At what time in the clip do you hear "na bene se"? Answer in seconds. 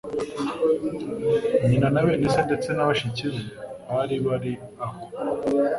1.93-2.41